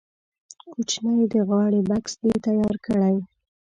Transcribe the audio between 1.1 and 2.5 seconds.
د غاړې بکس دې